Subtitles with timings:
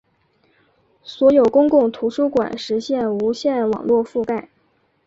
[1.03, 4.49] 所有公共图书馆实现无线网络覆盖。